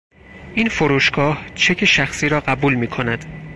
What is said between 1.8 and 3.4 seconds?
شخصی را قبول میکند.